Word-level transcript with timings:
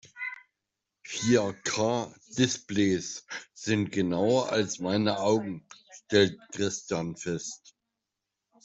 Vier-K-Displays 1.05 3.23
sind 3.53 3.91
genauer 3.91 4.51
als 4.51 4.79
meine 4.79 5.19
Augen, 5.19 5.63
stellt 5.91 6.39
Christian 6.53 7.15
fest. 7.15 7.75